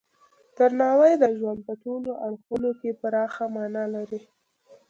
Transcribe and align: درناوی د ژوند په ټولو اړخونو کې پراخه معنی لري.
درناوی 0.55 1.13
د 1.19 1.23
ژوند 1.37 1.59
په 1.67 1.73
ټولو 1.83 2.11
اړخونو 2.25 2.69
کې 2.79 2.97
پراخه 3.01 3.43
معنی 3.55 3.85
لري. 3.95 4.21